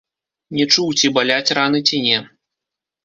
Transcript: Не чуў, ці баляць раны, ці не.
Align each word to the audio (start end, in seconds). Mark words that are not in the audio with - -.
Не 0.59 0.65
чуў, 0.75 0.87
ці 0.99 1.11
баляць 1.17 1.55
раны, 1.59 1.79
ці 1.91 2.03
не. 2.07 2.17